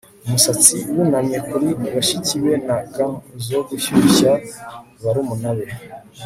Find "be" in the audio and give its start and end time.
2.43-2.53, 5.57-5.67